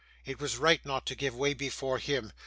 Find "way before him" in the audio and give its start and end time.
1.35-2.31